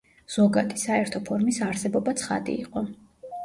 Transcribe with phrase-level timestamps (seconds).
[0.35, 2.87] ზოგადი, საერთო ფორმის არსებობა ცხადი იყო.